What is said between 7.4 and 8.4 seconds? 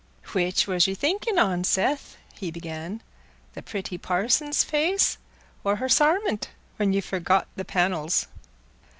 the panels?"